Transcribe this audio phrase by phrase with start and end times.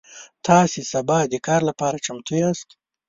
[0.47, 2.67] تاسو سبا د کار لپاره چمتو یاست؟